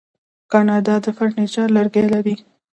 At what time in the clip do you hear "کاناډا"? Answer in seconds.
0.51-0.95